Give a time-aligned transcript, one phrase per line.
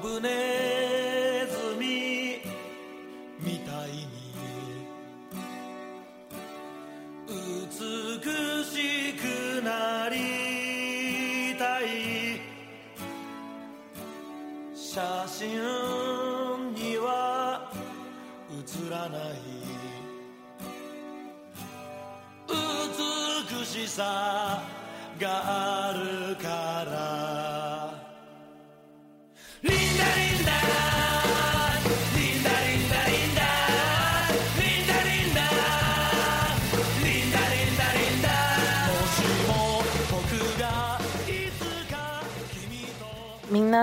[0.00, 0.67] 5분의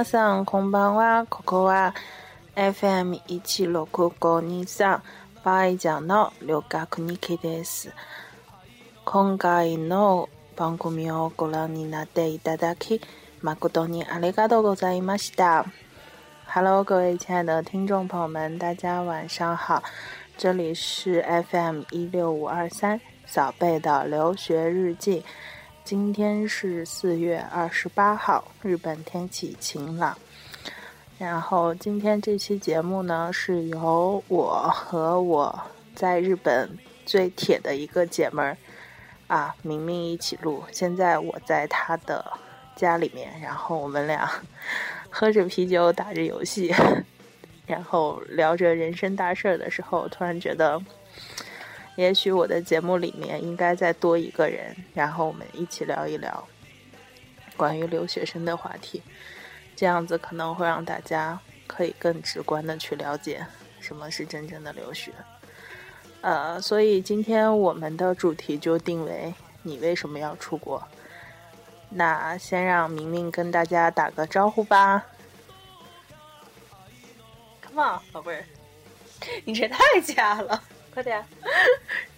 [0.06, 1.26] 皆さんこんばんは。
[1.28, 1.96] ここは
[2.56, 5.02] FM 一六五二三
[5.44, 7.92] バイジャの旅客日記です。
[9.04, 13.02] 今回の番組をご覧になっていただき
[13.42, 15.66] 誠にありがとうございました。
[16.48, 19.82] Hello，各位亲爱的听众朋友们，大家晚上好，
[20.38, 25.26] 这里是 FM 一六五二三小贝的留学日记。
[25.86, 30.18] 今天是四月二十八号，日本天气晴朗。
[31.20, 35.62] 然后今天这期节目呢，是由我和我
[35.94, 38.58] 在日本最铁的一个姐们儿
[39.28, 40.64] 啊明明一起录。
[40.72, 42.34] 现在我在她的
[42.76, 44.28] 家里面，然后我们俩
[45.12, 46.74] 喝着啤酒，打着游戏，
[47.68, 50.82] 然后聊着人生大事儿的时候，突然觉得。
[51.96, 56.46] 也许我的节目里面应该再多一个人，然后我们一起聊一聊
[57.56, 59.02] 关于留学生的话题，
[59.76, 63.46] 这样子可能会让大家可以更直观的去了解
[63.80, 65.14] 什么是真正的留学。
[66.22, 69.34] 呃，所以今天我们的主题就定为
[69.64, 70.84] “你为什么要出国”。
[71.90, 75.06] 那先让明明跟大家打个招呼吧。
[77.62, 78.46] Come on，宝贝儿，
[79.46, 80.62] 你这太假了。
[80.96, 81.22] 快点，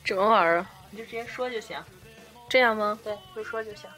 [0.04, 0.64] 什么玩意儿？
[0.92, 1.76] 你就直接说就行。
[2.48, 3.00] 这样吗？
[3.04, 3.90] 对，就说就行。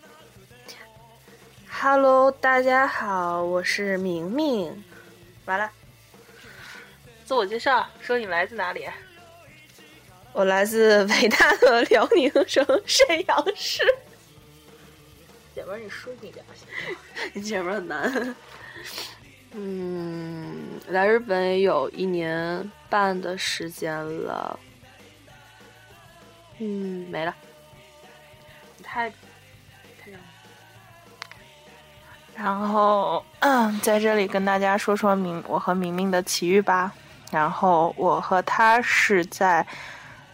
[1.69, 4.81] ？Hello，大家好，我是明明。
[5.44, 5.69] 完了，
[7.25, 8.88] 自我介绍，说你来自哪里？
[10.31, 13.84] 我来自伟大的辽宁省沈阳市。
[15.53, 17.00] 姐们儿，你淑女点行吗？
[17.34, 18.35] 你姐们儿很难。
[19.51, 24.57] 嗯，来日本也有一年半的时间了。
[26.59, 27.33] 嗯，没了。
[28.77, 30.17] 你太太了
[32.35, 36.93] 然后，嗯，在这里跟大家说说明我和明明的奇遇吧。
[37.31, 39.65] 然后我和他是在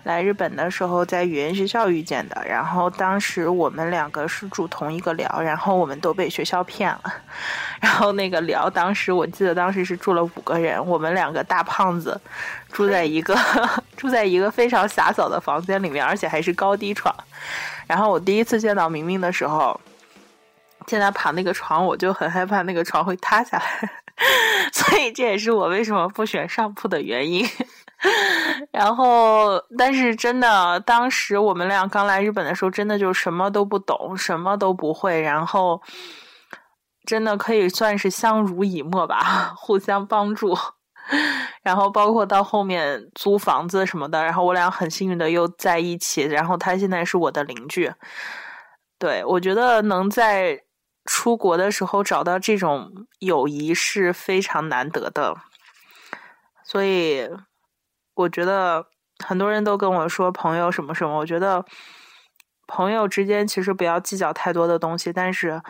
[0.06, 2.42] 来日本的时候在语言学校遇见的。
[2.48, 7.14] 然后当时我们两个是住同一个寮，然后我们都被学校骗了。
[7.82, 12.20] 然后那个寮当时我记得当时是住了五个人，我们两个大胖子
[12.72, 13.38] 住在一个
[13.98, 17.14] 住在一个非常狭小的房间里面，而且还是高低床。
[17.86, 19.80] 然后我第一次见到明明的时候。
[20.86, 23.92] 见他爬那个床，我就很害怕那个床会塌下来，
[24.72, 27.46] 所以这也是我为什么不选上铺的原因。
[28.72, 35.82] 然后，但是真的，当时我们俩刚来日本的时候，真的就什么都不懂，什么都不会，然后
[37.06, 40.56] 真的可以算是相濡以沫吧， 互相帮助。
[41.62, 47.92] 然后包括到后面租房子什么的，然后我俩很幸运的又在一起，然后他现在是我的邻居。
[48.98, 50.62] 对，我觉得能在
[51.06, 55.36] 出国的时候找到这种友谊是非常难得的，
[56.64, 57.30] 所以
[58.16, 58.88] 我觉得
[59.24, 61.64] 很多人都跟我说朋友什么什么，我觉得
[62.68, 65.62] 朋友之间其实不要计较太多的东西，但是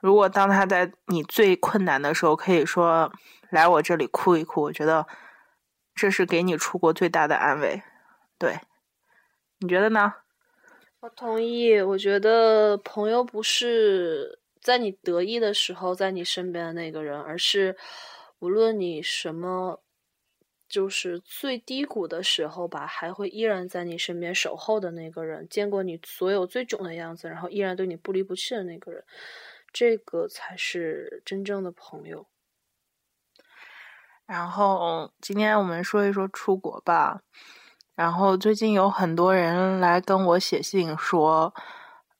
[0.00, 3.10] 如果当他在你最困难的时候可以说
[3.50, 5.06] 来我这里哭一哭，我觉得
[5.94, 7.82] 这是给你出国最大的安慰。
[8.36, 8.60] 对，
[9.60, 10.12] 你觉得呢？
[11.00, 17.76] 我同意，我觉得朋友不是在你得意的时候在你身边的那个人，而是
[18.38, 19.82] 无论你什么，
[20.66, 29.04] 就是最低谷的时候吧，还会依然在你身边守候的那个人，见过你所有最囧的样子，然后依然对你不离不弃的那个人，
[29.70, 32.26] 这个才是真正的朋友。
[34.24, 37.20] 然后今天我们说一说出国吧。
[37.94, 41.54] 然后最近有很多人来跟我写信说，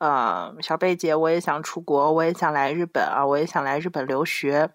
[0.04, 4.68] 呃，小贝姐，我也想出国，我也想来日本啊，我也想来日本留学。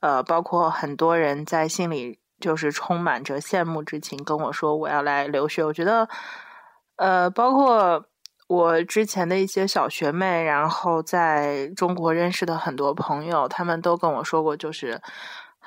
[0.00, 5.64] 呃，包括很多人在心里就是充满着羡慕之情，跟我说我要来留学。
[5.64, 6.08] 我觉得，
[6.96, 8.04] 呃，包括
[8.48, 15.00] 我之前的一些小学妹，然后在中国认识的很多朋友，他们都跟我说过，就是。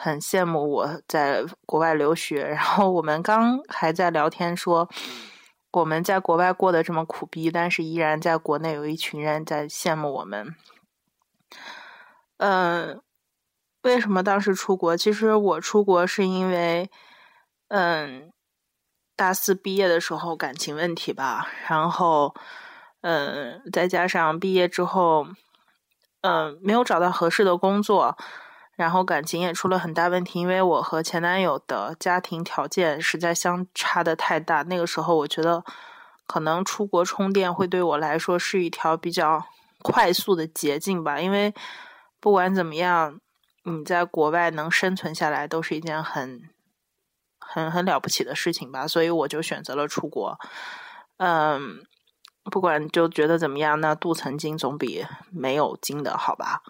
[0.04, 2.44] 很羡慕我在国外留学。
[2.44, 4.90] 然后我们刚还在聊天说，
[5.72, 10.56] 我们在国外过得这么苦逼，但是依然在国内有一群人在羡慕我们。
[12.38, 13.02] 嗯，
[13.84, 14.98] 为什么当时出国？
[14.98, 16.90] 其实我出国是因为，
[17.70, 18.32] 嗯，
[19.16, 22.36] 大四毕业的时候感情问题吧，然后。
[23.04, 25.26] 嗯，再加上毕业之后，
[26.22, 28.16] 嗯，没有找到合适的工作，
[28.82, 30.40] 然后感情也出了很大问题。
[30.40, 35.64] 因为我和前男友的家庭条件实在相差的太大，那个时候我觉得
[36.26, 39.46] 可能出国充电会对我来说是一条比较
[39.82, 41.22] 快速的捷径吧。
[41.22, 41.54] 因为
[42.20, 43.20] 不管怎么样，
[43.64, 46.50] 你在国外能生存下来都是一件很
[47.40, 48.88] 很很了不起的事情吧。
[48.88, 50.40] 所以我就选择了出国。
[51.18, 51.86] 嗯。
[52.46, 56.64] 不管就觉得怎么样，那镀层金总比没有金的好吧？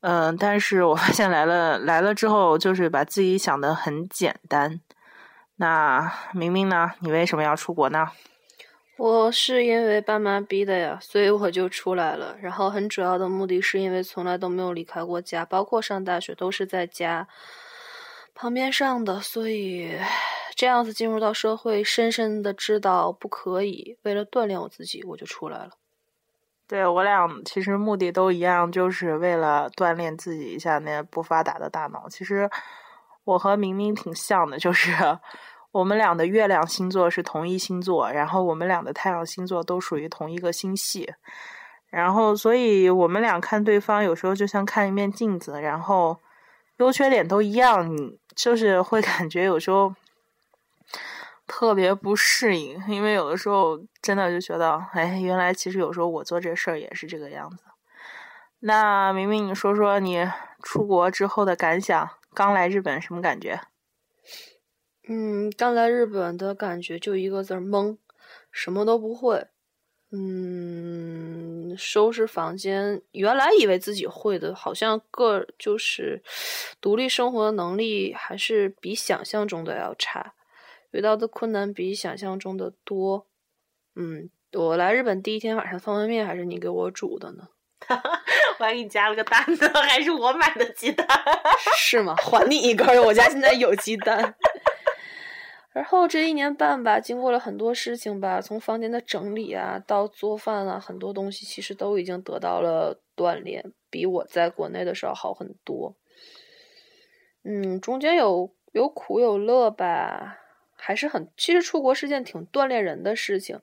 [0.00, 4.80] 嗯，但是我发现来了来了之后，就是把自己想的很简单。
[5.56, 6.92] 那明明呢？
[7.00, 8.08] 你为什么要出国呢？
[8.96, 12.36] 我是因为爸妈逼的呀，所以我就出来了。
[12.40, 17.28] 然后很主要的目的是因为从来都没有离开过家，包括上大学都是在家
[18.34, 19.98] 旁边上的，所以。
[20.56, 23.96] 这样子进入到社会，深深的知道不可以。
[24.02, 25.70] 为了锻炼我自己，我就出来了。
[26.70, 32.08] 对我俩其实目的都一样，就是为了锻炼自己一下那不发达的大脑。
[32.08, 32.48] 其实
[33.24, 34.92] 我和明明挺像的，就是
[35.72, 41.12] 我们俩的月亮星座是同一星座，然后我们俩的太阳星座都属于同一个星系，
[41.88, 46.16] 然后所以我们俩看对方有时候就像看一面镜子，然后
[46.76, 49.92] 优缺点都一样，你就是会感觉有时候。
[51.50, 57.64] 特别不适应，因为有的时候真的就觉得，哎，原来其实有时候我做这事儿也是这个样子。
[58.60, 60.30] 那明明，你说说你
[60.62, 62.08] 出国之后的感想？
[62.32, 63.60] 刚来日本什么感觉？
[65.08, 67.98] 嗯，刚来日本的感觉就一个字儿懵，
[68.52, 69.48] 什么都不会。
[70.12, 76.22] 嗯，收拾房间，原来以为自己会的，好像个就是
[76.80, 80.34] 独立生活的能力还是比想象中的要差。
[80.90, 83.26] 遇到的困难比想象中的多，
[83.94, 87.48] 嗯，我来日本第一天晚上方便面还是你给我煮的呢，
[88.58, 91.06] 我还给你加了个蛋呢， 还是我买的鸡蛋，
[91.78, 92.14] 是吗？
[92.16, 94.34] 还你一根，我家现在有鸡蛋。
[95.72, 105.94] 然后这一年半吧，经过了很多事情吧，从房间的整理啊，到做饭啊，很多东西其实都已经得到了锻炼，比我在国内的时候好很多。
[107.44, 110.38] 嗯，中间有有苦有乐吧。
[110.90, 113.60] 还是很，其实出国是件挺锻炼人的事情，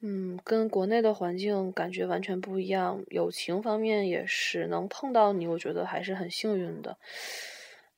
[0.00, 3.02] 嗯，跟国内的环境感觉完全不一样。
[3.08, 6.98] 友情方面也是，能碰到你，我觉得还是很幸运的。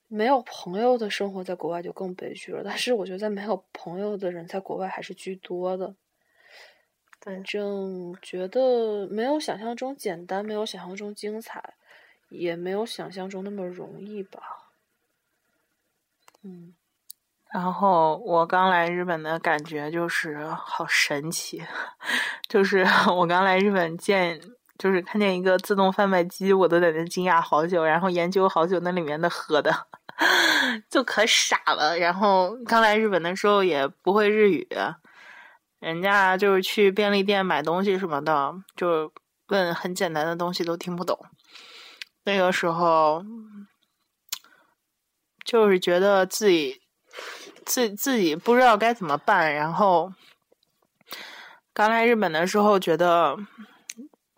[0.07, 5.97] 没有朋友的生活在国外就更悲剧了，但是我觉得没有朋友的人在国外还是居多的。
[7.21, 11.75] 反正觉得没有想象中简单，没有想象中精彩，
[12.29, 14.71] 也没有想象中那么容易吧。
[16.45, 16.73] 嗯。
[17.53, 21.63] 然后我刚来日本的感觉就是好神奇，
[22.49, 24.39] 就是 我刚来日本见，
[24.77, 29.73] 就是看见一个自动贩卖机，我都在那惊讶好久，然后研究好久那里面的喝的，
[30.91, 31.97] 就可傻了。
[31.97, 34.69] 然后刚来日本的时候也不会日语，
[35.79, 39.11] 人家就是去便利店买东西什么的，就
[39.49, 41.19] 问很简单的东西都听不懂。
[42.25, 43.25] 那个时候
[45.45, 46.83] 就是觉得自己。
[47.67, 50.13] 自自己不知道该怎么办，然后
[51.75, 53.37] 刚来日本的时候，觉得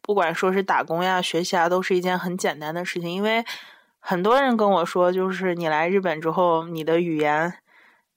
[0.03, 3.11] 不管说是打工呀、学习啊，都是一件很简单的事情。
[3.11, 3.45] 因为
[4.01, 7.55] 很多人跟我说，就是你来日本之后，你的语言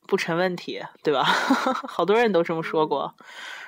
[0.08, 1.24] 不成问题，对吧？
[1.88, 3.14] 好多人都这么说过，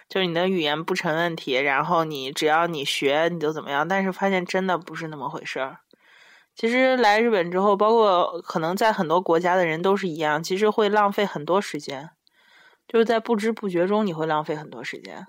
[0.07, 3.85] 就是你的语言不成问题，然后你只要你学，你就怎么样。
[3.85, 5.79] 但是发现真的不是那么回事儿。
[6.55, 12.11] 其实来日本之后，包括可能在很多国家的人都是一样，其实会浪费很多时间，
[12.87, 15.25] 就是在不知不觉中你会浪费很多时间。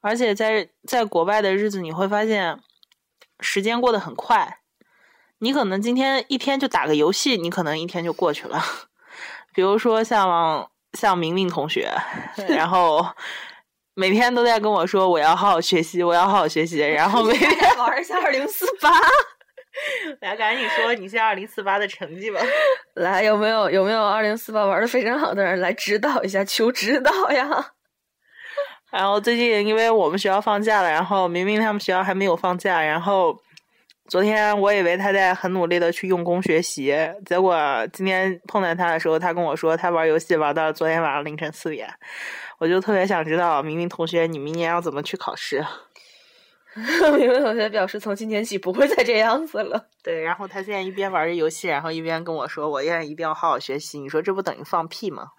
[0.00, 2.60] 而且在在国外的日子，你会发现
[3.40, 4.58] 时间过得很快。
[5.38, 8.62] 你可能今天一天就打个游戏，你可能一天就过去了。
[9.54, 11.90] 比如说像像明明同学，
[12.48, 13.06] 然后
[13.94, 18.90] 每天都在跟我说我要好好学习，我要好好学习，然后每天玩一下二零四八。
[20.20, 22.40] 来，赶紧说你是二零四八的成绩吧。
[22.94, 26.44] 来，有没有有没有二零四八玩的非常好的人来指导一下？
[26.44, 27.72] 求指导呀！
[28.92, 33.36] 然后最近因为我们学校放假了，然后明明他们学校还没有放假，然后
[34.08, 36.94] 昨天我以为他在很努力的去用功学习，
[37.26, 37.56] 结果
[37.92, 41.88] 今天碰见他的时候，他跟我说他玩游戏玩到昨天晚上凌晨四点，
[42.58, 45.64] 我就特别想知道明明同学你明年要怎么去考试？
[47.16, 49.88] 明明同学表示从今天起不会再这样子了。
[50.02, 55.32] 对，然后他现在一边玩着游戏，然后一边跟我说我现在一定要好好学习，你说这不等于放屁吗？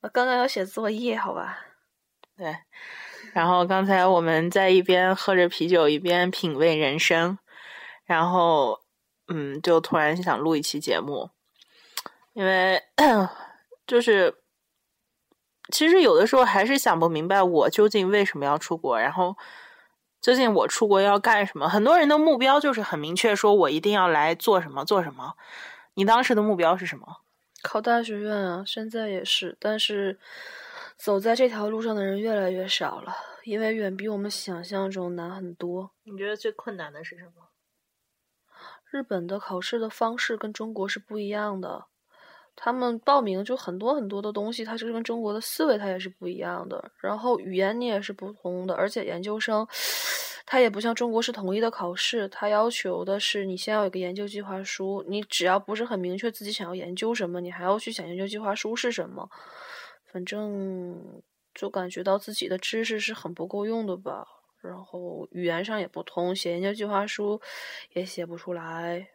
[0.00, 1.58] 我刚刚要写作业，好吧？
[2.36, 2.56] 对，
[3.32, 7.38] 然后刚才我们在一边喝着啤酒，一边品味人生。
[8.04, 8.80] 然后，
[9.26, 11.28] 嗯，就突然想录一期节目，
[12.32, 12.80] 因为
[13.86, 14.34] 就是
[15.70, 19.36] 其实有的时候还是想不明白，我究竟为什么要出国，然后
[20.20, 21.68] 究竟我出国要干什么？
[21.68, 25.34] 很多人的目标就是很明确，说我一定要来做什么做什么。
[25.94, 27.22] 你当时的目标是什么？
[27.62, 30.18] 考大学院啊，现在也是，但是
[30.96, 35.90] 走在这条路上的人越来越少了，因为远比我们想象中难很多。
[36.04, 37.48] 你觉得最困难的是什么？
[38.90, 41.86] 日本的考试的方式跟中国是不一样的，
[42.60, 46.90] 他们报名就很多很多的东西，它就跟中国的思维它也是不一样的。
[47.00, 49.64] 然后语言你也是不同的，而且研究生，
[50.44, 59.30] 它也不像中国是统一的考试，它要求的是你先要有个研究计划书，你只要不是很明确自己想要研究什么，你还要去想研究计划书是什么。
[60.12, 61.22] 反正
[61.54, 64.26] 就感觉到自己的知识是很不够用的吧。
[64.60, 67.40] 然后语言上也不通，写研究计划书
[67.92, 69.08] 也写不出来，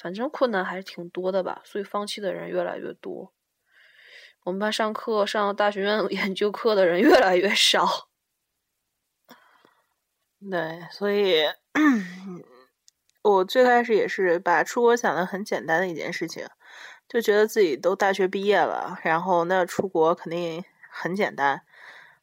[0.00, 1.60] 反正困难还是挺多的吧。
[1.64, 3.32] 所以放弃的人越来越多。
[4.44, 8.08] 我们班上课上大学院 研究课的人越来越少。
[10.50, 11.44] 对，所以
[13.22, 16.46] 我最开始也是把出国想的很简单的一件事情，
[17.06, 21.60] 就觉得自己都大学毕业了，然后那出国肯定很简单。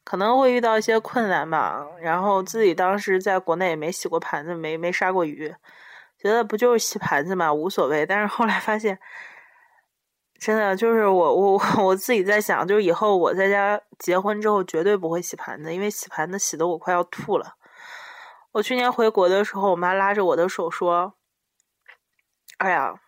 [0.02, 5.54] 可能会遇到一些困难吧，然后自己当时在国内也没洗过盘子，没没杀过鱼，
[6.18, 8.04] 觉得不就是洗盘子嘛，无所谓。
[8.04, 8.98] 但是后来发现，
[10.38, 17.54] 真的就是我我我自己在想，就是以后我在家结婚之后绝对不会洗盘子，因为洗盘子洗的我快要吐了。
[18.52, 21.14] 我去年回国的时候，我妈拉着我的手说
[22.58, 23.00] ：“哎呀，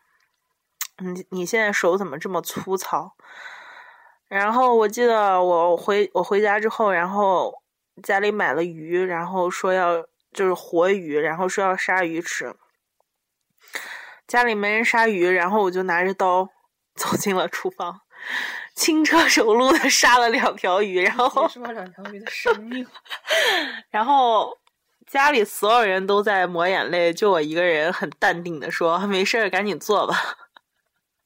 [0.98, 3.16] 你你现在手怎么这么粗糙？”
[4.28, 7.62] 然后我记得我回我回家之后，然后
[8.02, 12.54] 家里买了鱼，然后说要就是活鱼，然后说要杀鱼吃。
[14.30, 16.48] 家里没人杀鱼，然后我就拿着刀
[16.94, 18.00] 走进了厨房，
[18.76, 22.86] 轻车熟路的杀了两条鱼，然后是把两条鱼的生命。
[23.90, 24.56] 然后
[25.08, 30.14] 家里所有人都在抹眼泪，就我一个人很淡定的说：“没事儿，赶紧做吧。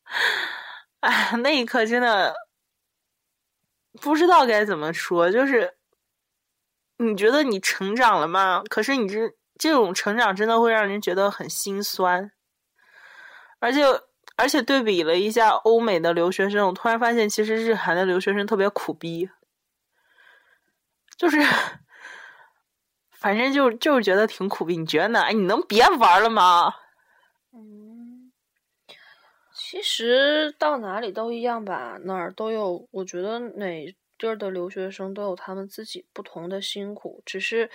[1.01, 2.35] ”哎，那一刻真的。
[4.01, 5.75] 不知道该怎么说，就是
[6.97, 8.63] 你觉得你成长了吗？
[8.69, 12.33] 可是你这这种成长真的会让人觉得很心酸，
[13.65, 13.83] 而且
[14.37, 19.31] 而且对比了一下欧美的留学生，我突然发现其实日韩的留学生特别苦逼，
[21.17, 21.39] 就是
[23.11, 24.77] 反正就就是觉得挺苦逼。
[24.77, 25.23] 你觉得呢？
[25.23, 26.75] 哎，你能别玩了吗？
[27.55, 28.31] 嗯，
[29.55, 32.87] 其实到哪里都一样吧，哪儿都有。
[32.91, 37.69] 我觉得哪地儿的留学生都有他们自己不同的辛苦，只是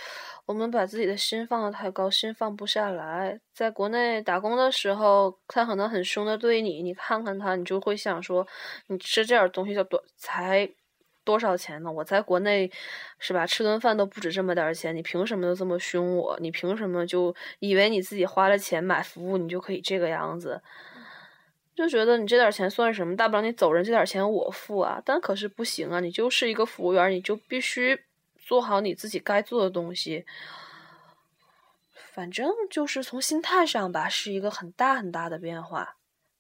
[0.47, 3.39] 我们把自己的心放得太高，心放不下来。
[3.53, 8.47] 在国内打工的时候，他可能很凶的对你，你看看他，你就会想说，
[8.87, 10.67] 你吃这点东西叫多才
[11.23, 11.91] 多少钱呢？
[11.91, 12.71] 我在国内
[13.19, 16.35] 是吧，吃顿饭都不止这么点钱，你凭什么就这么凶我？
[16.41, 20.59] 你凭什么就以为你自己花了钱买服务，你就可以这个样子？
[21.79, 23.15] 就觉得你这点钱算什么？
[23.15, 25.01] 大不了你走人，这点钱我付啊。
[25.05, 27.97] 但可是不行啊，你就是一个服务员，你就必须
[28.37, 30.25] 做好你自己该做的东西。
[32.11, 35.95] 反正就是从心态上吧，是一个很大很大的变化。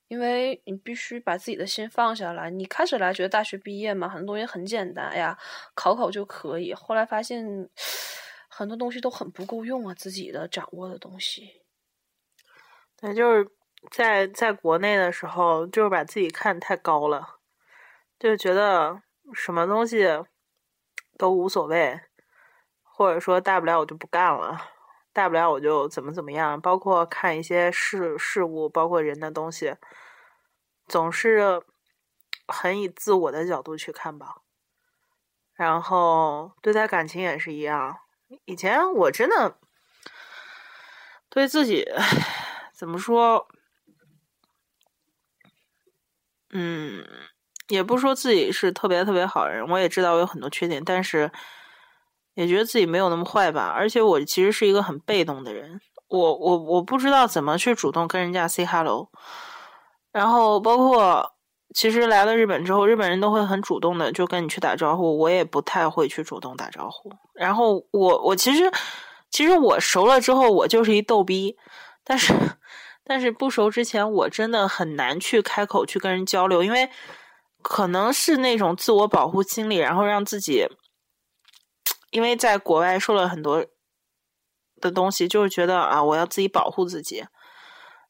[0.09, 2.49] 因为你必须把自己的心放下来。
[2.49, 5.37] 你开始来觉得大学毕业嘛，很多东西很简单呀，
[5.73, 6.73] 考考就可以。
[6.73, 7.69] 后来发现
[8.49, 11.61] 很多东西都很不够用啊，自己的掌握的东西。
[12.99, 13.49] 对，就是。
[13.89, 17.37] 在在国内的时候，就是把自己看太高了，
[18.19, 19.01] 就觉得
[19.33, 20.23] 什么东西
[21.17, 22.01] 都无所谓，
[22.83, 24.61] 或者说大不了我就不干了，
[25.13, 26.59] 大不了我就怎么怎么样。
[26.59, 29.75] 包括看一些事事物，包括人的东西，
[30.87, 31.63] 总是
[32.47, 34.41] 很以自我的角度去看吧。
[35.53, 37.99] 然后对待感情也是一样，
[38.45, 39.57] 以前我真的
[41.29, 41.85] 对自己
[42.73, 43.47] 怎么说？
[46.51, 47.05] 嗯，
[47.67, 51.31] 也不说自己是特别特别好人，我也知道我有很多缺点，但是
[52.33, 53.73] 也觉得自己没有那么坏吧。
[53.75, 59.09] 而且我其实是一个很被动的人，我我我不知道怎么去主动跟人家 say hello。
[60.11, 61.33] 然后包括
[61.75, 67.11] 其实来了日本之后，日本人都会很主动的就跟你去打招呼，我也不太会去主动打招呼。
[67.35, 68.71] 然后我我其实
[69.29, 71.55] 其实我熟了之后，我就是一逗逼，
[72.03, 72.33] 但是
[73.09, 76.87] 但是不熟之前，我真的很难去开口去跟人交流，因为
[77.63, 80.67] 可能是那种自我保护心理，然后让自己
[82.11, 83.65] 因为在国外受了很多
[84.79, 87.25] 的东西，就是觉得啊，我要自己保护自己。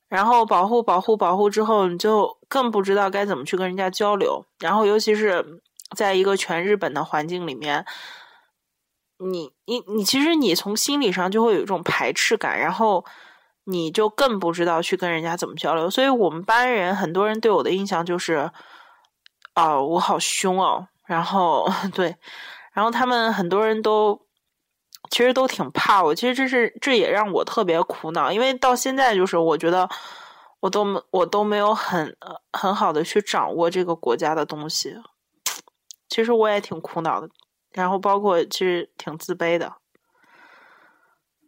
[0.09, 4.45] 然后保护保护保护之后，你就更不知道该怎么去跟人家交流。
[4.59, 5.61] 然后尤其是
[5.95, 7.85] 在一个全日本的环境里面，
[9.17, 13.05] 你你你其实你从心理上就会有一种排斥感，然后
[13.69, 15.89] 你就更不知道去跟人家怎么交流。
[15.89, 18.51] 所以我们班人很多人对我的印象就是，
[19.55, 20.87] 哦，我好凶哦。
[21.05, 22.15] 然后 对，
[22.73, 24.27] 然后他们很多人都。
[25.09, 29.89] 其实都挺怕我，其实这是这也让我特别苦恼，因为到现在就是我觉得
[30.59, 32.15] 我都我都没有很
[32.53, 34.95] 很好的去掌握这个国家的东西，
[36.09, 37.29] 其实我也挺苦恼的，
[37.71, 39.73] 然后包括其实挺自卑的，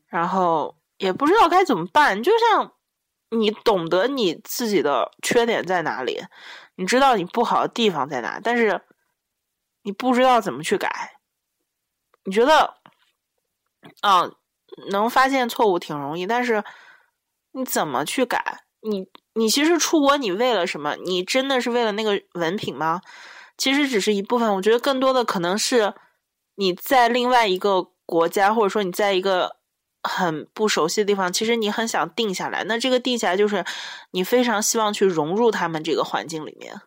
[0.07, 2.21] 然后也不知道该怎么办。
[2.21, 2.73] 就像
[3.29, 6.21] 你懂得你自己的缺点在哪里，
[6.75, 8.81] 你知道你不好的地方在哪，但是
[9.83, 11.19] 你不知道怎么去改，
[12.23, 12.75] 你觉得？
[14.01, 14.29] 啊，
[14.91, 16.63] 能发现错误挺容易，但是
[17.53, 18.63] 你怎么去改？
[18.81, 20.95] 你你其实出国，你为了什么？
[20.97, 23.01] 你真的是为了那个文凭吗？
[23.57, 24.53] 其实只是一部分。
[24.53, 25.95] 我觉得更多的可能是
[26.55, 29.57] 你在另外一个国家，或者说你在一个
[30.03, 32.63] 很不熟悉的地方，其实你很想定下来。
[32.65, 33.65] 那这个定下来，就是
[34.11, 36.81] 你非常希望去融入他们这个环境里面，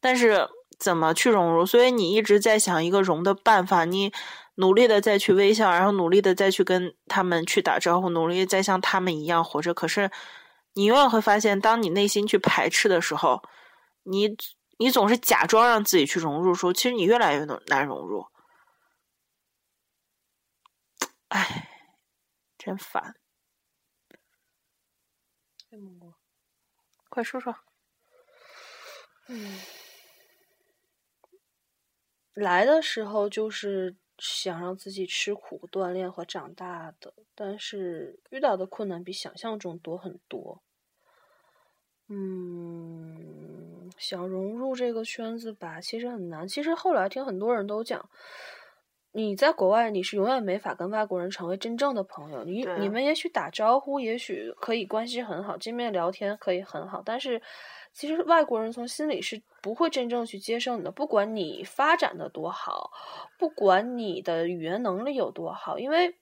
[0.00, 0.48] 但是
[0.78, 1.64] 怎么去融入？
[1.66, 4.12] 所以你一直在想一个融的办法，你。
[4.56, 9.72] 努力的再去微笑，然后努力的再去跟他们去打招呼，努力再像他们一样活着。
[9.72, 10.10] 可是，
[10.74, 13.42] 你永远会发现，当你内心去排斥的时候，
[14.02, 14.36] 你
[14.76, 18.26] 你总是假装让自己去融入，说其实你越来越难融入。
[21.28, 21.69] 唉，
[22.60, 23.16] 真烦。
[27.08, 27.56] 快说说。
[29.28, 29.58] 嗯，
[32.34, 33.96] 来的时候就是。
[34.22, 40.62] 想让自己吃苦、锻炼和长大的，但是遇到的困难比想象中多很多。
[42.08, 46.46] 嗯，想融入这个圈子吧，其实很难。
[46.46, 48.10] 其实后来听很多人都讲，
[49.12, 52.44] 你在国外你是永远没法跟外国人成为真正的朋友。
[52.44, 57.40] 你你们也许打招呼，也许可以关系很好，见面聊天可以很好，但是。
[57.92, 62.92] 其实外国人从心里是不会真正去接受你的，不管你发展的多好，
[63.36, 66.14] 不管你的语言能力有多好，因为，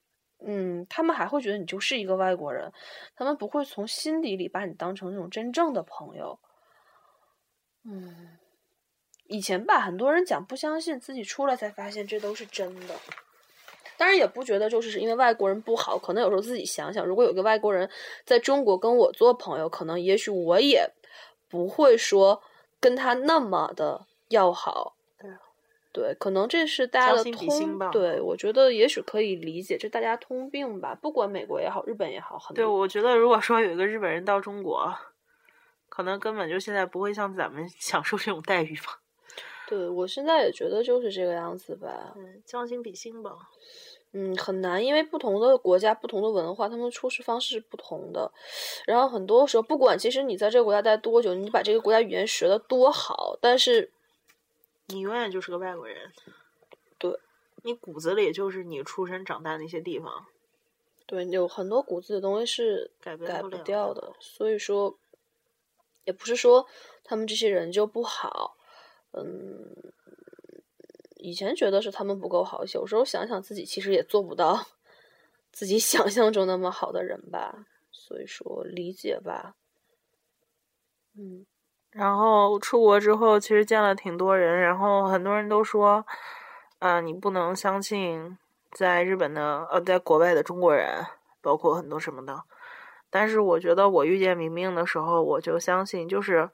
[0.42, 2.72] 嗯，他们还会觉得你就是一个外国人，
[3.14, 6.40] 他们不会从心底里把你当成那种真正的朋友。
[7.84, 8.38] 嗯，
[9.28, 12.94] 以前吧，很多人讲不相信，自己出来才发现这都是真的。
[13.96, 17.88] 当然也不觉得就是因为外国人不好，可能有时候自己想想，如果有个外国人
[18.24, 20.90] 在中国跟我做朋友，可能也许我也。
[21.50, 22.42] 不会说
[22.78, 24.94] 跟他那么的要好，
[25.94, 30.94] 对，可能这是大家的通，对我觉得也许可以理解，这大家通病吧。
[30.94, 34.94] 不管美国也好，日本也好，很对我觉得，如果说有一个日本人到中国，
[35.88, 39.00] 可能根本就现在不会像咱们享受这种待遇吧。
[39.68, 43.36] 对我现在也觉得就是这个样子吧，嗯，将心比心吧。
[44.12, 48.32] 嗯，很难，因为不同的国家、不同的文化，他们处事方式是不同的。
[48.86, 53.92] 然后很多时候，不管其实你在这个国家待多久，你把这个国家语言学的多好，但是
[54.86, 56.10] 你永远就是个外国人。
[56.96, 57.20] 对，
[57.62, 60.24] 你骨子里就是你出生长大那些地方。
[61.04, 64.14] 对，有很多骨子的东西是改改不掉的。
[64.18, 64.98] 所以说，
[66.04, 66.66] 也不是说
[67.04, 68.56] 他们这些人就不好，
[69.24, 69.92] 嗯。
[71.20, 74.64] 以前觉得是他们不够好，有时候想想自己其实也做不到
[75.50, 79.56] 自己想象中那么好的人吧，所以说理解吧。
[81.16, 81.44] 嗯，
[81.90, 86.06] 然后出国之后，其实见了挺多人，然后很多人都说，
[86.78, 88.38] 啊，你不能相信
[88.70, 91.04] 在日本的呃，在国外的中国人，
[91.42, 92.44] 包括很多什么的。
[93.10, 96.48] 但是我觉得我遇见明明的时候，我就相信，就是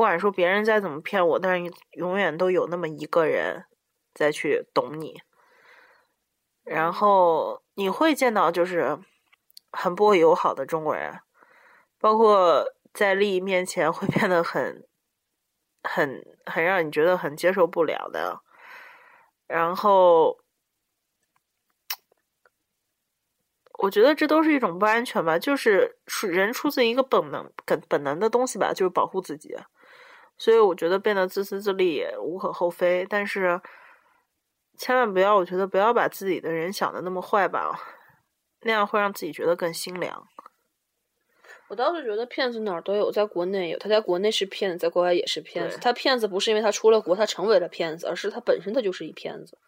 [0.00, 3.66] 不管说别人再怎么骗我，但是永远都有那么一个人。
[4.14, 5.20] 再去懂你，
[6.64, 8.98] 然后你会见到就是
[9.70, 11.20] 很不友好的中国人，
[11.98, 14.88] 包括在利益面前会变得很、
[15.84, 18.40] 很、很让你觉得很接受不了的。
[19.46, 20.38] 然后
[23.78, 29.56] 我觉得这都是一种不安全吧，就是是人出自一个本能、本本能的东西吧，就是保护自己。
[30.40, 33.60] 所以我觉得变得自私自利也无可厚非，但是
[34.78, 37.78] 千万不要，我觉得不要把自己的人想的那么坏吧，
[38.62, 40.26] 那样会让自己觉得更心凉。
[41.68, 45.78] 我倒是觉得骗子哪儿都有，在国内有，他在国内是骗子，在国外也是骗子。
[45.78, 49.58] 他骗子不是因为他出了国，他成为了骗子，而是他本身他就是一骗子。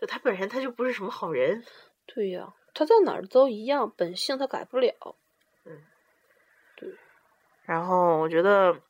[0.00, 1.64] 就他本身他就不是什么好人。
[2.06, 4.94] 对呀，他在哪儿都一样，本性他改不了。
[5.64, 5.82] 嗯，
[6.76, 6.94] 对。
[7.64, 8.80] 然后我觉得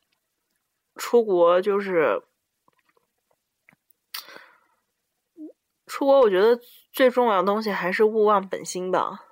[1.00, 2.22] 出国就是
[5.86, 6.60] 出国，我觉得
[6.92, 9.24] 最重要的东西还是勿忘本心吧。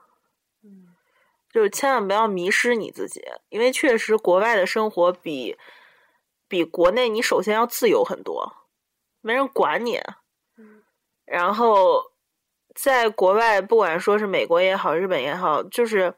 [1.51, 5.59] 就是千万不要迷失你自己，因为确实国外的生活比
[6.49, 8.67] 比国内你首先要自由很多，
[9.21, 10.01] 没人管你。
[11.27, 12.13] 然后
[12.75, 16.15] 在国外，不管说是美国也好，日本也好，就是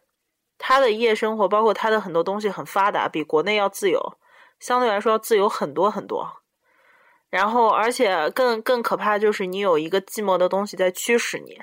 [0.59, 4.19] 他的夜生活，包括他的很多东西很发达，比国内要自由，
[4.61, 6.43] 相对来说要自由很多很多。
[7.29, 11.61] 然后，而且更更可怕就是你有一个寂寞的东西在驱使你。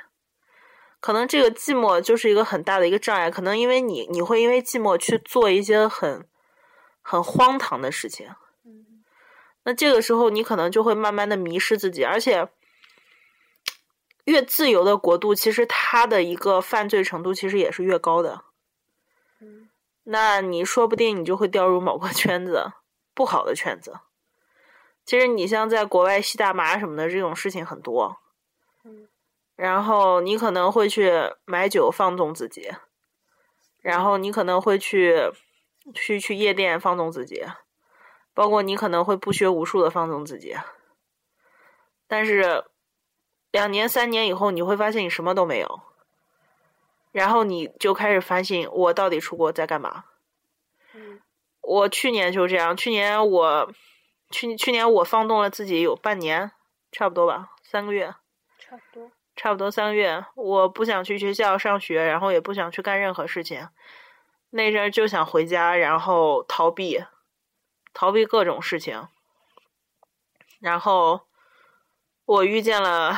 [1.00, 6.28] 可能这个寂寞就是一个很大的一个障碍，可能因为你你会因为寂寞去做一些很
[7.02, 8.34] 很荒唐的事情，
[9.64, 12.48] 那这个时候你可能就会慢慢的迷失自己，而且
[14.24, 18.42] 越自由的国度，其实它的一个犯罪程度其实也是越高的，
[20.06, 22.72] 那你说不定你就会掉入某个圈子
[23.18, 24.00] 不好的圈子。
[25.04, 28.20] 其实你像在国外吸大麻什么的这种事情很多。
[29.56, 31.12] 然后你可能会去
[31.46, 32.72] 买酒放纵自己，
[33.82, 35.32] 然后你可能会去
[35.96, 37.44] 去去夜店放纵自己，
[38.36, 40.56] 包括你可能会不学无术的放纵自己。
[42.08, 42.66] 但是
[43.50, 45.82] 两年三年以后，你会发现你什么都没有，
[47.12, 50.04] 然后你就开始反省我到底出国在干嘛。
[51.68, 53.74] 我去年就这样，去年我
[54.32, 56.50] 去去年我放纵了自己有半年，
[56.94, 58.16] 差不多吧，三个月，
[58.58, 59.12] 差不多。
[59.36, 63.70] 差不多三个月，我不想去学校上学，然后也不想去干任何事情。
[64.50, 67.04] 那阵儿就想回家，然后逃避，
[67.94, 69.08] 逃避各种事情。
[70.60, 71.28] 然后
[72.26, 73.16] 我遇见了，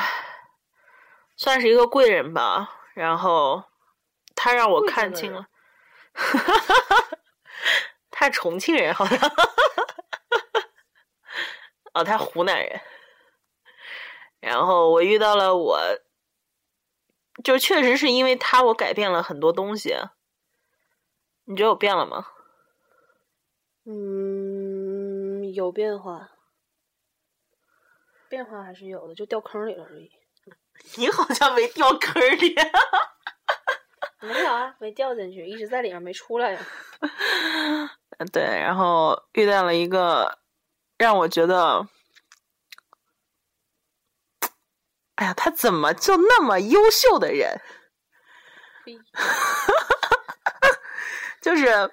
[1.36, 2.68] 算是一个贵人吧。
[2.92, 3.64] 然后
[4.34, 5.46] 他让我看清了，
[8.20, 9.18] 他是重庆人好像，
[11.94, 12.78] 哦，他湖南人。
[14.40, 15.80] 然后我遇到了我。
[17.42, 19.96] 就确实是因为他，我改变了很多东西。
[21.44, 22.26] 你觉得我变了吗？
[23.86, 26.28] 嗯，有变化，
[28.28, 30.10] 变化还是有的，就掉坑里了而已。
[30.98, 32.54] 你好像没掉坑里，
[34.20, 36.60] 没有啊，没掉进去，一直在里面没出来呀。
[38.26, 40.38] 对，然后遇到了一个
[40.98, 41.86] 让我觉得。
[45.16, 47.60] 哎呀，他怎么就那么优秀的人？
[51.42, 51.92] 就是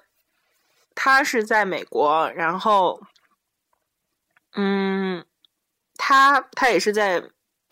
[0.95, 3.01] 他是在美国，然后，
[4.55, 5.25] 嗯，
[5.97, 7.21] 他他也是在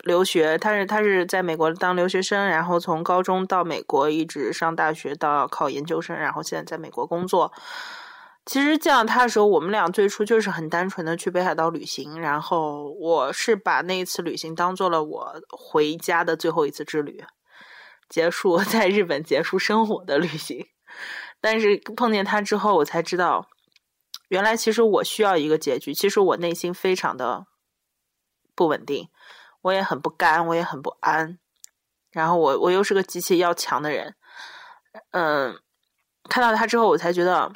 [0.00, 7.50] 留学，他是他是在美国当留学生，然后从高中到美国，一直上大学到考研究生，然后现在在美国工作。
[8.46, 17.24] 其实见到他的时候，我们俩最初就是很单纯的去北海道旅行，然后我是把那一次旅行当做了我回家的最后一次之旅，
[18.08, 20.64] 结束 在日本结束生活的旅行。
[21.40, 23.48] 但是碰见他之后，我才知道，
[24.28, 25.92] 原来其实我需要一个结局。
[25.92, 27.46] 其实我内心非常的
[28.54, 29.08] 不稳定，
[29.62, 31.40] 我也很不甘，我也很不安。
[32.12, 34.14] 然后我我又是个极其要强的人，
[35.10, 35.58] 嗯，
[36.28, 37.52] 看到他之后，我才觉得。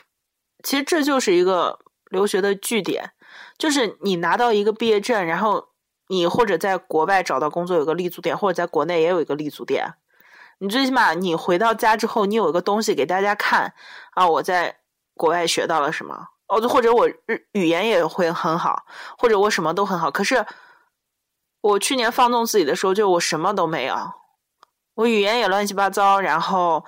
[0.62, 1.78] 其实这就是一个
[2.10, 3.12] 留学的据点，
[3.58, 5.68] 就是你拿到一个毕业证，然后
[6.08, 9.94] 你或者在国外找到工作有个立足点，或者在国内也有一个立足点。
[10.58, 13.72] 你最起码你回到家之后，你有一个东西给大家看
[14.12, 14.76] 啊，我在
[15.14, 18.84] 国外学到了什么哦，或者我日语言也会很好，
[19.16, 20.10] 或者我什么都很好。
[20.10, 20.44] 可是
[21.62, 23.96] 我去年放纵自己的时候，就我什么都没有，
[24.96, 26.84] 我语言也乱七八糟，然后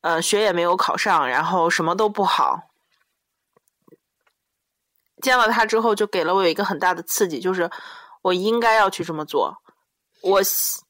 [0.00, 2.69] 呃学也没有考上，然后什么都不好。
[5.20, 7.70] 见了他之后，就给了我一个很大的刺激，就是
[8.22, 9.62] 我应该要去这么做。
[10.22, 10.82] 我希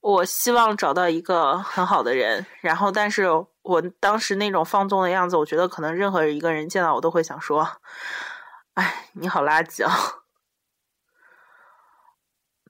[0.00, 3.26] 我希望找到一个很好的人，然后，但是
[3.62, 7.80] 我当时那种放纵的样子，我觉得可能任何一个人见到我都会想说
[8.74, 9.92] ：“哎，你好垃圾啊！”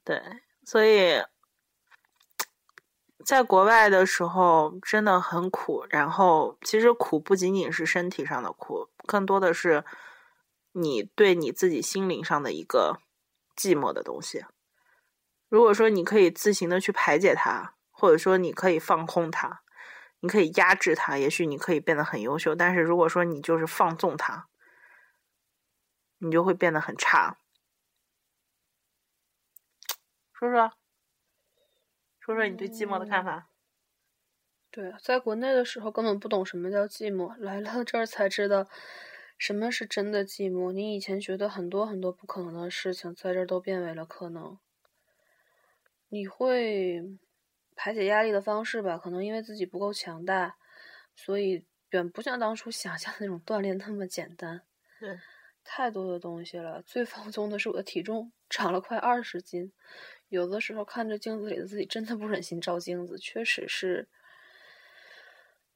[0.03, 0.21] 对，
[0.65, 1.23] 所以
[3.23, 9.83] 在国外的时候真的很苦，然后其实苦不仅仅是身体上的苦，更多的是
[10.73, 12.99] 你对你自己心灵上的一个
[13.55, 14.45] 寂寞的东西。
[15.49, 19.63] 如果说你可以自行的去排解它，或者说你可以放空它，
[20.21, 22.55] 你可以压制它，也许你可以变得很优秀。
[22.55, 24.47] 但是如果说你就是放纵它，
[26.19, 27.37] 你就会变得很差。
[30.33, 30.71] 说说，
[32.19, 33.50] 说说你对寂寞的看法。
[34.71, 38.65] 对，在国内的时候根本不懂什么叫寂寞，来了这儿才知道
[39.37, 40.71] 什么是真的寂寞。
[40.71, 44.57] 你以前觉得很多很多不可能的事情，在这儿都变为了可能。
[46.07, 47.01] 你会
[47.75, 48.97] 排解压力的方式吧？
[48.97, 50.55] 可能因为自己不够强大，
[51.15, 54.61] 所以远不像当初想象的那种锻炼那么简单。
[54.99, 55.21] 对，
[55.65, 56.81] 太多的东西了。
[56.83, 59.73] 最放松的是我的体重长了快二十斤。
[60.29, 64.07] 有的时候看着镜子里的自己，真的不忍心照镜子，确实是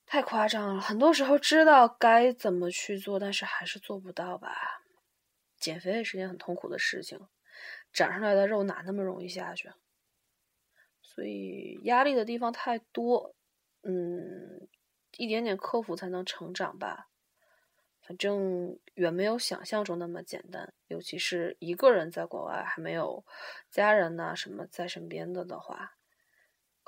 [0.05, 0.81] 太夸张了。
[0.81, 4.83] 很多时候知道该怎么去做，但是还是做不到吧。
[5.57, 7.19] 减肥也是件很痛苦的事情，
[7.91, 9.71] 长上来的肉哪那么容易下去？
[11.01, 13.33] 所以压力的地方太多，
[13.83, 14.67] 嗯，
[15.17, 17.07] 一点点克服才能成长吧。
[18.01, 23.25] 反正远没有想象中那么简单，尤其是一个人在国外还没有
[23.71, 25.94] 家人呐什么在身边的的话，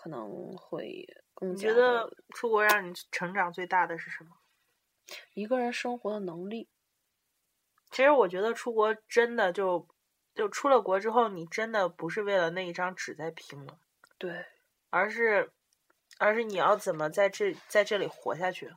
[0.08, 1.06] 可能会。
[1.42, 4.38] 你觉得出国让你成长最大的是什么？
[5.34, 6.70] 一个人生活的能力。
[7.92, 9.86] 其实我觉得出国真的就
[10.34, 13.80] 就出了国之后，你真的不是为了那一张纸在拼了，
[14.18, 14.46] 对，
[14.90, 15.52] 而是
[16.18, 18.74] 而是你要怎么在这在这里活下去，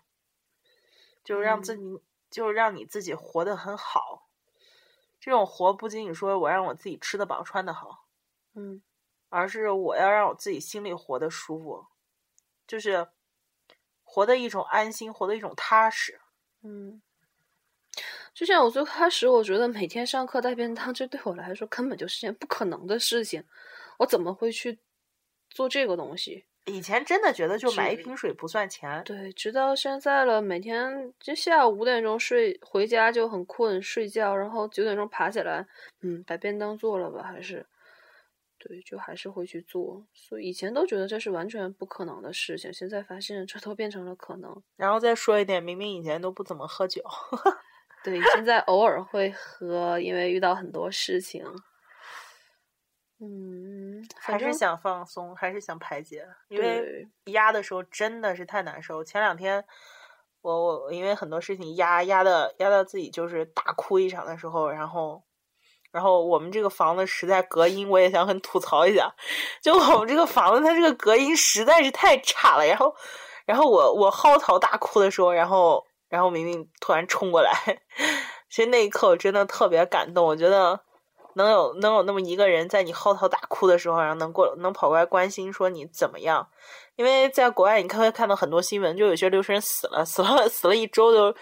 [1.22, 2.02] 就让自己。
[2.30, 4.28] 就让你自己活得很好，
[5.18, 8.06] 这种活不仅仅说我让我自己吃得饱穿得好，
[8.54, 8.80] 嗯，
[9.30, 11.86] 而是我要让我自己心里活得舒服，
[12.66, 13.08] 就是
[14.04, 16.20] 活的一种安心，活的一种踏实。
[16.62, 17.00] 嗯，
[18.34, 23.42] 就像我最开始，我觉得每天上课带便当，这对我来说根本就是件不可能的事情，
[23.96, 24.78] 我怎么会去
[25.48, 26.44] 做这个东西？
[26.66, 35.66] 以前真的觉得就买一瓶水不算钱，对，直到现在了，每天就下午五点钟睡回家就很困，睡觉，然后九点钟爬起来，
[36.02, 37.66] 嗯，把便当做了吧，还是，
[38.60, 40.06] 对，就还是会去做。
[40.12, 44.62] 所以以前都觉得这是完全不可能的事情，现在发现这都变成了可能。
[44.76, 47.02] 然后再说一点，明明以前都不怎么喝酒，
[48.04, 51.44] 对，现在偶尔会喝，因为遇到很多事情。
[53.22, 59.04] 嗯，还是想放松，还是想排解，因为压的时候真的是太难受。
[59.04, 59.62] 前两天，
[60.40, 65.22] 我我因为很多事情压压的压到自己就是大哭一场的时候，然后，
[65.92, 69.12] 然后我们这个房子实在隔音，我也想很吐槽一下，
[69.62, 72.66] 就我们这个房子它这个隔音实在是太差了。
[72.66, 72.94] 然后，
[73.46, 77.52] 然后我我嚎啕大哭的时候，然后然后明明突然冲过来，
[78.50, 80.80] 其实那一刻我真的特别感动，我觉得。
[81.34, 86.44] 能有能有那么一个人在你嚎啕大哭的时候，然后能过能跑过来关心说你怎么样？
[86.96, 91.32] 因为在国外，你看会看到很多新闻，就有些留学生死了，死了 死了一周都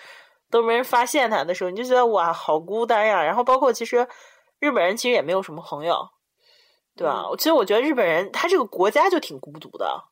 [0.50, 3.24] 都没人发现他的时候，你就觉得哇，好孤单呀。
[3.24, 4.06] 然后包括其实
[4.60, 6.08] 日本人其实也没有什么朋友，
[6.96, 7.24] 对吧？
[7.36, 10.04] 其实我觉得日本人他这个国家就挺孤独的，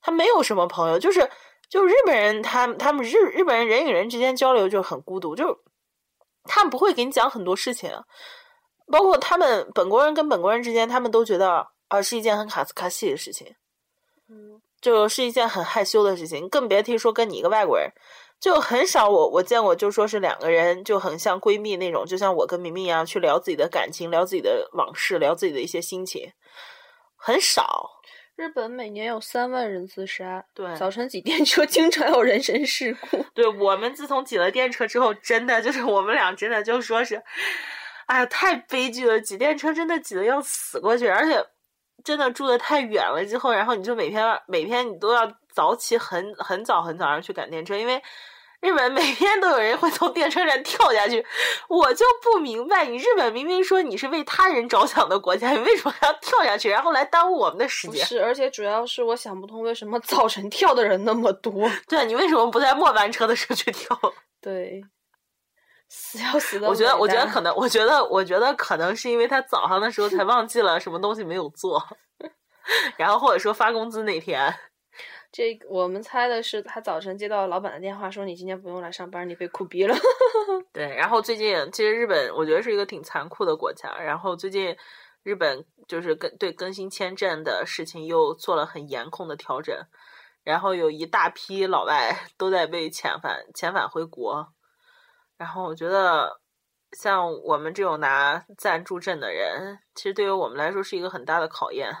[0.00, 1.30] 他没有什么朋友，就是
[1.68, 5.60] 就日本人他他们日日本人人与人之间交流就很孤独，就
[6.44, 7.92] 他们不会给你讲很多事情。
[8.90, 13.54] 包括他们本国人跟本国人之间，他们都觉得啊是一件很卡斯卡西的事情，
[14.30, 17.92] 嗯，就是一件很害羞的事情，更别提说跟你一个外国人，
[18.40, 26.32] 就很少我我见过就说是两个人就很像闺蜜那种，就像我跟明明一样去聊自己的感情，聊自己的往事，聊自己的一些心情，
[27.16, 27.90] 很少。
[28.36, 33.24] 日本每年有三万人自杀，对，早晨挤电车经常有人身事故。
[33.34, 37.22] 对我们自从挤了电车之后，真的就是我们俩真的就说是。
[38.06, 39.20] 哎呀，太悲剧了！
[39.20, 41.44] 挤电车真的挤得要死过去，而且
[42.02, 43.22] 真的住的太远了。
[43.26, 48.00] 之后，然后你就每天每天你都要早起很很早很早上去赶电车，因为
[48.60, 51.26] 日本每天都有人会从电车站跳下去。
[51.68, 58.06] 我就不明白，你日本明明说你是为他人着想的国家，你为什么还要跳下去，然后来耽误我们的时间？
[58.06, 61.68] 是，而且主要是我想不通为什么早晨跳的人那么多。
[61.88, 63.98] 对，你为什么不在末班车的时候去跳？
[64.40, 64.84] 对。
[65.90, 66.68] 死要死的！
[66.68, 71.82] 我觉得，我觉得可能，我觉得，我觉得可能是因为他早上的时候才忘记了什么东西没有做，
[72.98, 74.54] 然后或者说发工资那天，
[75.38, 79.94] 这我们猜的是他早晨接到老板的电话，说你今天不用来上班，你被苦逼了。
[80.74, 84.76] 对，然后最近其实日本我觉得是一个挺残酷的国家，然后最近
[85.22, 89.72] 日本就是更对更新签证的事情又做了很严控的调整，
[90.42, 94.52] 然后有一大批老外 都在被遣返遣返回国，
[95.36, 96.40] 然后我觉得
[96.90, 101.94] 像我们这种拿暂住证的人，其实对于我们来说是一个很大的考验，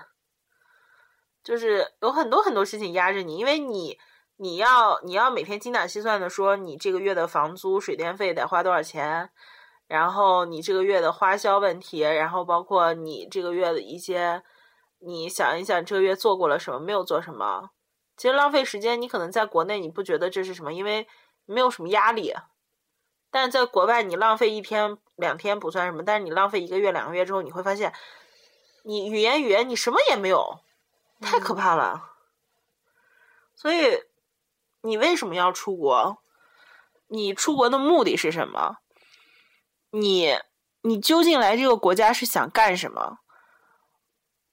[1.42, 3.98] 就是有很多很多事情压着你，因为你
[4.36, 9.30] 你要你要每天精打细算的说你这个月的房租、水电费得花多少钱。
[9.86, 14.42] 然后你这个月的花销问题，然后包括你这个月的一些，
[14.98, 17.70] 你想一想这个月做过了什么，没有做什么，
[18.14, 19.00] 其实浪费时间。
[19.00, 21.08] 你可能在国内你不觉得这是什么，因为
[21.46, 22.34] 没有什么压力，
[23.30, 27.94] 但在国外你浪费一天两天不算什么，但是你浪费一个月两个月之后，你会发现，
[28.84, 30.60] 你语言语言你什么也没有，
[31.20, 32.12] 太可怕了。
[33.54, 34.04] 所以
[34.82, 36.22] 你为什么要出国？
[37.08, 38.78] 你出国的目的是什么？
[39.90, 40.38] 你
[40.82, 43.18] 你究竟来这个国家是想干什么？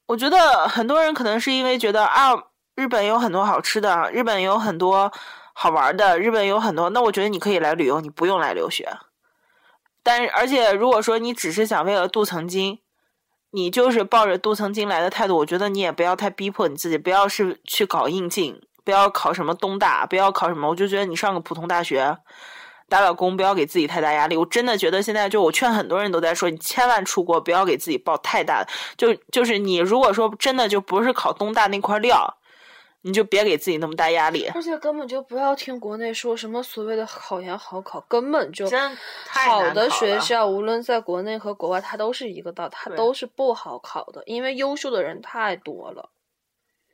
[0.08, 2.32] 我觉得很多人可能是因为觉得啊，
[2.75, 5.12] 日本有很多好吃的，日本有很多
[5.54, 8.97] 好玩的，日本有很多，那我觉得你可以来旅游，你不用来留学。
[10.04, 12.82] 但是，而且如果说你只是想为了镀层金，
[13.56, 22.18] 你就是抱着镀层金来的态度，我觉得你也不要太逼迫你自己，不要是去搞应进，不要考什么东大，不要考什么，我就觉得你上个普通大学。
[22.88, 24.38] 打打工，不要给自己太大压力。
[24.38, 28.70] 我真的觉得现在就我劝很多人都在说，你千万出国不要给自己抱太大的。
[28.96, 32.38] 就就是你如果说真的就不是考东大那块料，
[33.06, 34.50] 你就别给自己那么大压力。
[34.54, 38.68] 而且根本就不要听国内说什么所谓的考研好考，根本就
[39.30, 46.10] 好的学校，无论在国内和国外，它都是一个道，它都是不好考的，因为优秀的人太多了。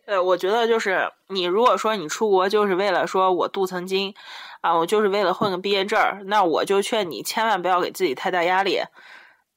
[0.05, 4.13] 对，我觉得就是你如果说你出国就是为了说我镀层金。
[4.61, 8.79] 啊，我就是为了混个毕业证儿，那我就劝你千万不要给自己太大压力，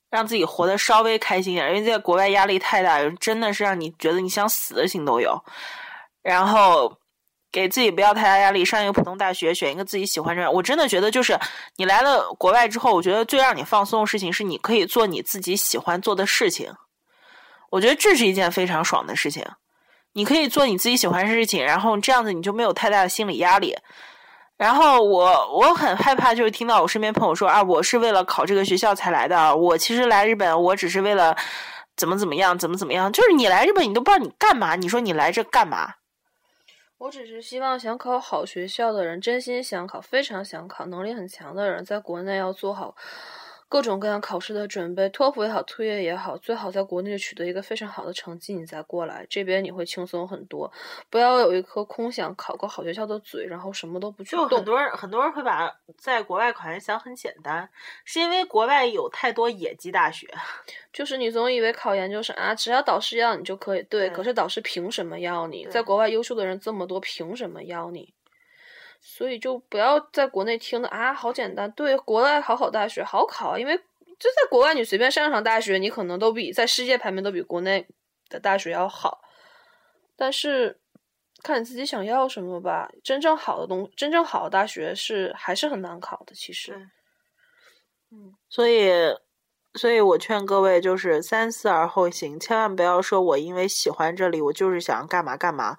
[0.08, 1.68] 让自己活得稍微开心点。
[1.68, 5.38] 因为在国外压力太大，真的是让你觉得你想死的心都有。
[6.24, 6.98] 然后
[7.52, 10.50] 给自己不要太大压力，上一个普通大学，选一个自己喜欢的。
[10.50, 11.38] 我真的觉得，就是
[11.76, 16.74] 你来了国外之后，我觉得最让你放松的事情是你可以做你自己喜欢做的事情。
[17.70, 19.44] 我觉得这是一件非常爽的事情，
[20.14, 23.76] 你可以做你自己喜欢的事情，然后这样子你就没有太大的心理压力。
[24.56, 29.54] 然后我我很害怕，就是听到我身边朋友说啊，我是为了考这个学校才来的。
[29.56, 31.36] 我其实来日本，我只是为了
[31.96, 33.12] 怎么怎么样，怎么怎么样。
[33.12, 34.76] 就是你来日本，你都不知道你干嘛。
[34.76, 35.94] 你说你来这干嘛？
[37.04, 42.96] 我只是希望想考好学校的人，真心想考，非常想考，能力很强的人，在国内要做好。
[43.68, 50.70] 各种各样考试的准备，托福也好，托业也好，最好在国内取得一个非常好的成绩，你再过来这边你会轻松很多。
[51.10, 57.68] 不要有一颗空想考个好学校的嘴，然后什么都不去就很多人很多人会把在国外考研想很简单，
[58.04, 60.28] 是因为国外有太多野鸡大学。
[60.92, 63.82] 就是你总以为考研就是啊，只要导师要你就可以。
[63.84, 65.66] 对，可是导师凭什么要你？
[65.66, 68.14] 在国外优秀的人这么多，凭什么要你？
[69.06, 71.70] 所以就不要在国内听的啊，好简单。
[71.72, 77.86] 对，国外考好大学好考，因为就在国外，你随便上上大学，你可能都比在世界排名都比国内
[78.30, 79.20] 的大学要好。
[80.16, 80.80] 但是
[81.42, 82.90] 看你自己想要什么吧。
[83.02, 86.34] 真正好的东，真正好的大学是还是很难考的。
[86.34, 86.88] 其实，
[88.10, 88.90] 嗯，所以，
[89.74, 95.76] 所以我劝各位就是三思而后行，千万不要说我因为喜欢这里，我就是想干嘛干嘛。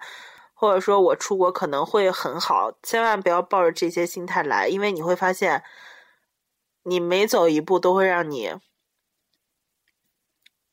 [0.58, 5.62] 或者说我出国可能会很好，千万不要抱着这些心态来，因为你会发现，
[6.84, 8.54] 你每走一步都会让你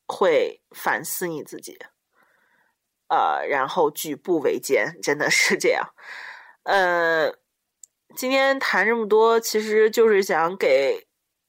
[0.06, 1.78] 会反思你自己，
[3.08, 5.90] 呃，然后举步维艰，真的是这样。
[6.62, 7.34] 呃，
[8.16, 11.06] 今天谈这么多，其实就是想给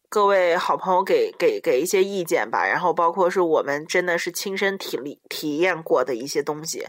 [0.10, 6.86] 各位好朋友给给给一些意见吧，然后包括是我们真的是亲身体力体验过的一些东西。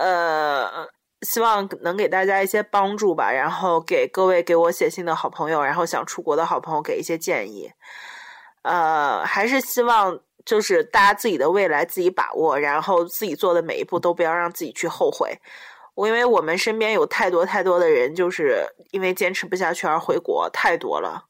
[0.00, 0.88] 呃，
[1.20, 7.70] 希望能给大家一些帮助吧，然后给各位给我写信的好朋友，然后想出国的好朋友给一些建议。
[8.62, 15.38] 呃，还是希望就是大家自己的未来自己把握，然后自己做的每一步都不要让自己去后悔。
[15.94, 21.26] 我因为我们身边有太多太多的人，就是因为坚持不下去而回国，太多了。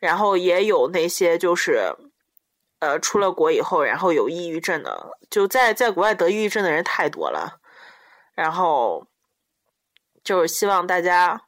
[0.00, 1.94] 然后也有那些就是
[2.80, 7.61] 呃出了国以后，然后有抑郁症的，就在在国外得抑郁症的人太多了。
[8.33, 9.07] 然后
[10.23, 11.41] 就是希望大家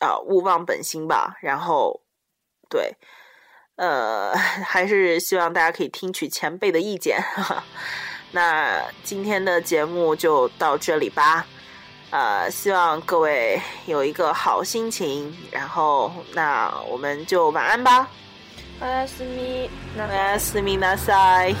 [0.00, 1.36] 啊勿忘本心吧。
[1.40, 2.02] 然后
[2.68, 2.96] 对，
[3.76, 7.22] 呃， 还是希望大家可以听取前辈的意见。
[8.32, 11.46] 那今天的节目就到这里吧。
[12.10, 15.36] 呃，希望各位有一个好心情。
[15.52, 18.08] 然后，那我们就晚安吧。
[18.80, 21.54] おやすみなおやすみなさい。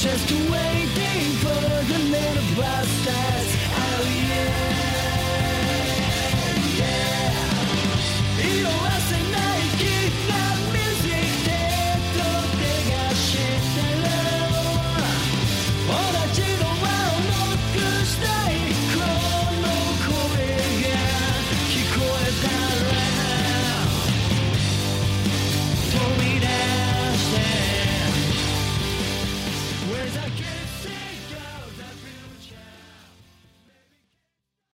[0.00, 2.97] Just waiting for the little blasters